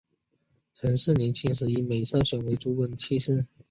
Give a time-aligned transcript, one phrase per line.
[0.73, 3.45] 陈氏年轻时以美色选为朱温的妾室。